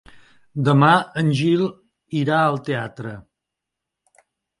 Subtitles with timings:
[0.67, 0.87] Demà
[1.21, 1.61] en Gil
[2.21, 3.13] irà al teatre.